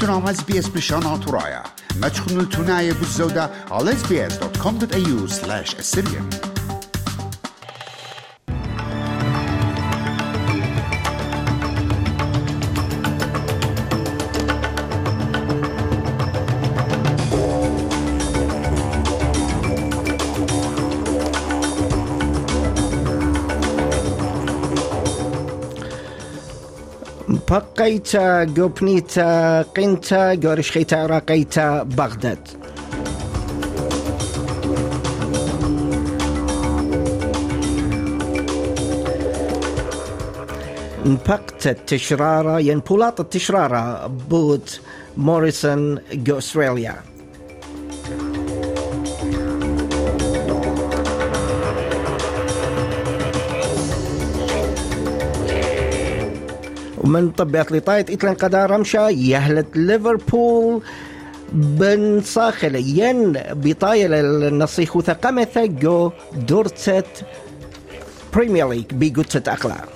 [0.00, 1.62] تنام اس بي اس بشان ترايا
[2.00, 6.55] ما تخنوا التناية بالزودة على sbs.com.au slash assyrian
[27.28, 32.38] بقيتا جوبنيتا قنتا جورشخيتا راقيتا بغداد.
[41.06, 44.80] نبقت التشرارة ين بولاط التشرارة بوت
[45.16, 46.40] موريسون جو
[57.06, 60.82] ومن طبيعة لطايت إتلان قدا رمشا يهلت ليفربول
[61.52, 66.10] بن صاخل ين بطايل النصيخ ثقمثة جو
[66.48, 67.24] دورتت
[68.34, 69.95] بريمير ليج بيقوتت أقلام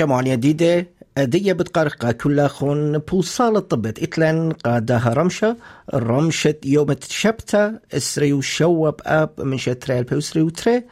[0.00, 0.86] شمعون يديدة
[1.18, 5.56] أدية بتقرقة كل خون بوصال الطبت إتلان قادها رمشة
[5.94, 10.84] رمشة يوم تشبتا إسري وشوب أب من شتري البوسري وتري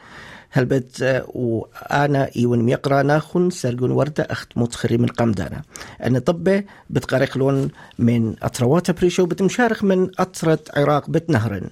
[0.51, 5.61] هلبت وأنا إيون ميقرا ناخن سرقون وردة أخت متخري من قمدانا.
[6.03, 11.69] أنا طبة بتقرق لون من أطروات بريشو بتمشارخ من أطرة عراق بتنهرن.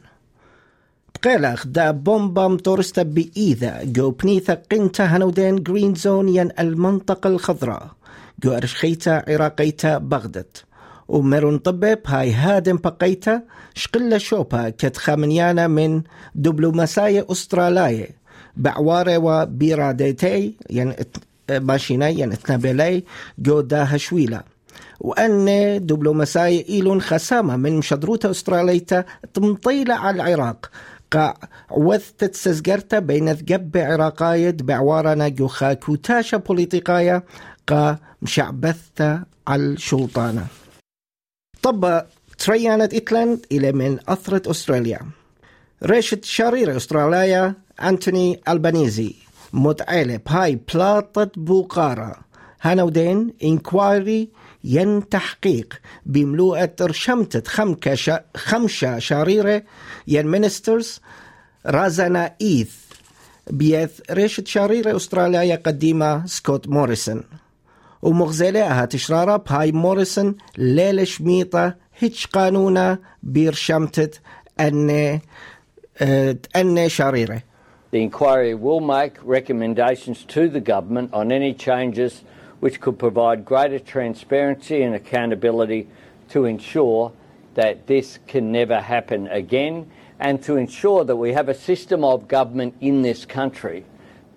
[1.23, 7.87] قيلخ دا بومبام تورستا بإيذا جو بنيثا قنتا هنودين جرين زون ين المنطقة الخضراء.
[8.43, 10.63] جو أرشخيتا عراقيتا بغدت
[11.07, 13.41] ومرون طبب هاي هادم بقيتا
[13.75, 16.01] شقلة شوبا كت خامنيانا من
[16.35, 18.09] دبلوماسية أسترالية
[18.57, 20.93] بعوارة وبيراديتي ين
[21.49, 23.03] ماشيني ين اتنابلي
[23.39, 24.43] جو دا هشويلا
[24.99, 25.45] وأن
[25.85, 30.69] دبلوماسية إيلون خسامة من مشدروتا أستراليتا تمطيلة على العراق.
[31.11, 31.33] قا
[31.71, 37.23] وثت سزقرتا بين ذقب عراقايد بعوارنا جوخا كوتاشا بوليتيقايا
[37.67, 40.47] قا مشعبثتا على الشلطانة.
[41.61, 42.05] طب
[42.37, 44.99] تريانت إتلاند إلى من أثرة أستراليا.
[45.83, 49.15] ريشت شرير أستراليا أنتوني ألبانيزي.
[49.53, 52.15] متعلب هاي بلاطة بوقارة.
[52.61, 54.29] هانودين انكوايري
[54.63, 55.73] ين تحقيق
[56.05, 59.63] بملوءة رشمتة خمكة خمشة شريرة
[60.07, 61.01] ين مينسترز
[61.65, 62.75] رازنا إيث.
[63.51, 67.23] بيث ريشة شريرة أستراليا قديمة سكوت موريسون.
[68.01, 74.21] ومغزلها تشرارة بهاي موريسون ليلة شميطة هيتش قانونا بيرشمتت
[74.59, 75.19] أن
[76.55, 77.41] أن شريرة.
[77.91, 82.21] The inquiry will make recommendations to the government on any changes
[82.59, 85.87] which could provide greater transparency and accountability
[86.29, 87.11] to ensure
[87.55, 92.27] that this can never happen again and to ensure that we have a system of
[92.27, 93.85] government in this country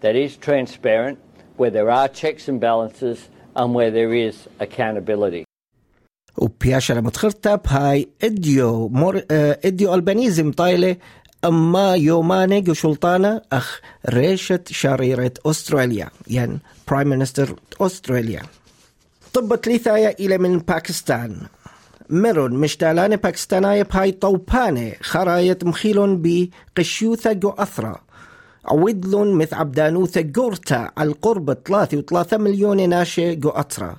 [0.01, 1.19] that is transparent,
[1.57, 5.45] where there are checks and balances, and where there is accountability.
[6.41, 8.69] U pjaċa la matħirtab ħaj Edio,
[9.67, 10.95] Edio Albanizim tajle
[11.45, 16.59] يوماني جو سلطانة أخ ريشة شريرة أستراليا يعني
[16.89, 18.43] برايم مينستر أستراليا.
[19.33, 21.37] طبت ليثايا إلى من باكستان.
[22.11, 28.01] مرون مشتالان باكستانايا بهاي طوبانة خرايت مخيلون بقشيوثا جو أثرا.
[28.65, 33.97] عودلون مث عبدانوثا جورتا على قرب 3 مليون ناشي جو أترا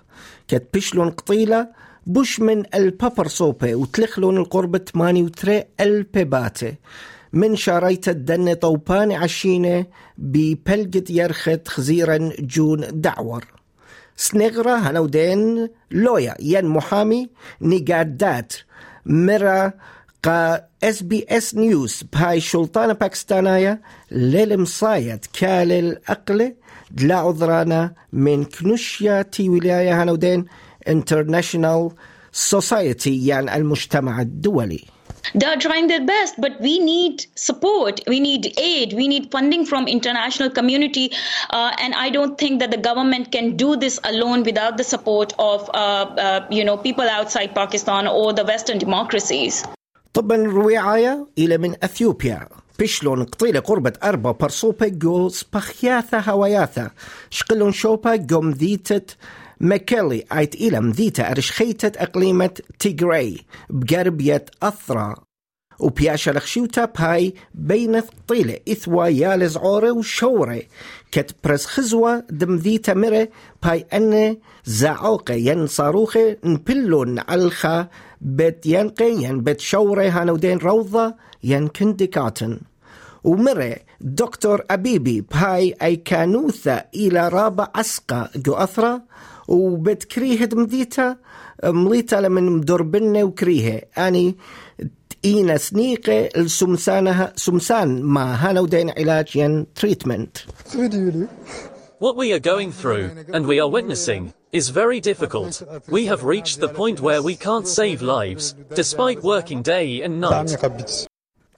[0.47, 1.68] كت بشلون قطيلة
[2.06, 5.30] بوش من البابر صوبة وتلخلون القرب 8
[5.80, 6.75] البيباتي
[7.33, 9.86] من شاريت الدن طوبان عشينة
[10.18, 13.45] ببلقة يرخت خزيرا جون دعور.
[14.16, 16.36] سنغرة هنودين لويا.
[16.39, 17.30] ين محامي
[17.62, 18.54] نقادات
[19.06, 19.74] مرا
[20.24, 22.04] قا اس بي اس نيوز.
[22.13, 23.81] بهاي شلطانة باكستانية
[24.12, 26.54] للمصايد كالل أقلة
[26.92, 30.45] دلا عذرانا من كنوشيا تي ولاية هنودين
[30.88, 31.89] انترناشنال
[32.31, 34.84] سوسايتي يعني المجتمع الدولي.
[35.34, 38.00] They're trying their best, but we need support.
[38.06, 38.93] We need aid.
[38.93, 41.11] We need funding from international community.
[41.50, 45.32] Uh, and I don't think that the government can do this alone without the support
[45.38, 49.64] of, uh, uh, you know, people outside Pakistan or the Western democracies.
[50.14, 56.90] طبا رواية إلى من أثيوبيا بشلون قطيلة قربة أربع برصوبة جو سبخياثا هواياثا
[57.31, 59.17] شقلون شوبا جو مذيتت
[59.62, 63.38] مكالي آيت إلى مذيتا أرشخيتت أقليمة تيغراي
[63.69, 65.16] بقربية أثرا.
[65.80, 70.62] وبياشا لخشيوتا باي بين طيلة إثوا يالز عورة وشورة.
[71.12, 73.30] كت برس خزوة دمذيتا مرة
[73.63, 77.88] باي أن زعوقة ين صاروخة نبلون علخا
[78.22, 82.60] بيت ينقي ين بيت شورة هانودين روضة ين كندكاتن.
[83.23, 89.03] ومرة دكتور أبيبي باي أي كانوثة إلى رابع أسقى جو أثرة
[89.47, 91.18] وبتكريه دمذيتا
[91.63, 94.35] مليتا لمن مدربنة وكريهة أني
[95.25, 100.38] إينا سنيقة السمسانها سمسان ما هانا ودين علاج ين تريتمنت
[102.00, 105.62] What we are going through, and we are witnessing, is very difficult.
[105.88, 110.57] We have reached the point where we can't save lives, despite working day and night.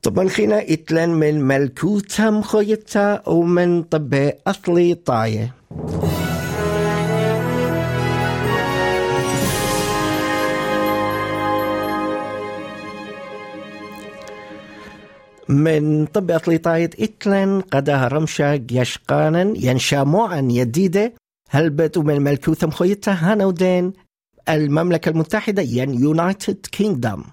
[0.04, 5.54] طبعا خينا اتلن من ملكوتا مخيتا ومن طب أصلي طاية.
[15.50, 21.14] من طب أصلي طاية اتلن قدها رمشا يشقانا ينشاموعا يديدة.
[21.50, 23.94] هلبت ومن ملكوتا مخيتا هانودين
[24.50, 27.24] المملكة المتحدة ين يونايتد كينغدم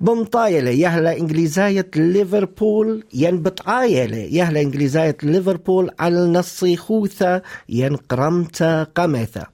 [0.00, 9.46] بمطايلة يهلا إنجليزاية ليفربول ين بطايلة يهلا إنجليزاية ليفربول على النصي خوثة ين قرمتا قمثة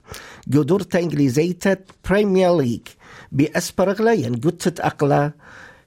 [0.53, 2.81] قدرتا إنجليزية بريمير ليج
[3.31, 5.31] بأسبرغلا ين قدت أقلا.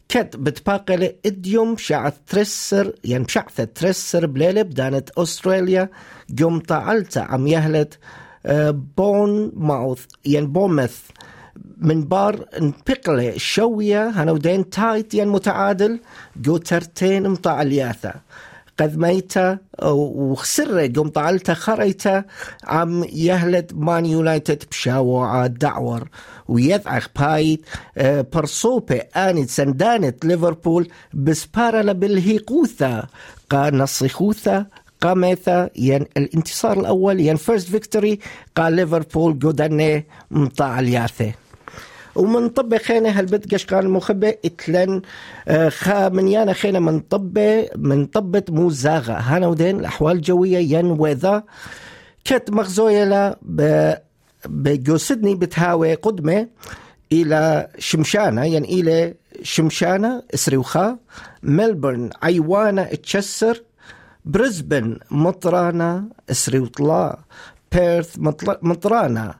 [0.08, 5.90] كت بتباقلة إديوم شعث ترسر ين بشعثة ترسر بليلة بدانت أستراليا.
[6.30, 7.98] جم تعلتا عم يهلت
[8.96, 11.00] بون ماوث ين بومث
[11.78, 16.00] من بار نبقلة شوية هنودين تايت متعادل
[16.36, 18.12] جو ترتين مطاع الياثة.
[18.80, 22.24] قد ميتا وخسرة قم طالتا خريتا
[22.64, 26.08] عم يهلد مان يونايتد بشاوعة دعور.
[26.48, 27.66] ويذعخ بايت
[28.32, 33.04] برصوبة آنت سندانت ليفربول بسبارة بالهيقوثة
[33.50, 34.66] قال نصيخوثة
[35.00, 38.18] قامتا ين الانتصار الأول ين فيرست فيكتوري
[38.56, 41.32] قال ليفربول قدني مطاع الياثة.
[42.16, 45.02] ومن طب خينا هالبت قشقان المخبة إتلن
[45.68, 47.38] خا من يانا خينا من طب
[47.76, 49.12] من طبة موزاغة.
[49.12, 51.42] هانا ودين الأحوال الجوية ين وذا
[52.24, 53.38] كت مغزوية لا
[54.48, 56.48] بجو سيدني بتهاوي قدمة
[57.12, 60.98] إلى شمشانة يعني إلى شمشانة إسريوخا
[61.42, 63.62] ملبورن عيوانة تشسر
[64.24, 67.18] بريسبن مطرانة إسريوطلا
[67.72, 68.18] بيرث
[68.62, 69.34] مطرانة.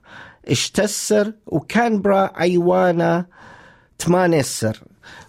[0.48, 3.26] اشتسر وكانبرا عيوانا
[3.98, 4.82] تمانسر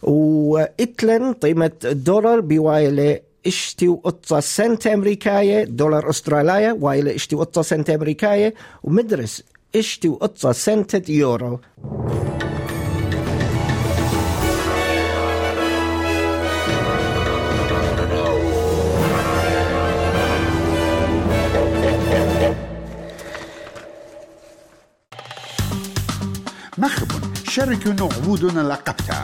[0.04, 8.54] وإتلن قيمة الدولار بوايلة إشتي وقطة سنت أمريكاية دولار أستراليا وايلة إشتي وقطة سنت أمريكاية
[8.84, 9.44] ومدرس
[9.76, 11.60] إشتي وقطة سنت يورو.
[26.78, 29.24] مخبن شاركوا عبودنا لقبتها.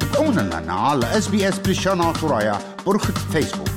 [0.00, 3.68] تابعونا لنا على اس بريشانا ترايا برخة فيسبوك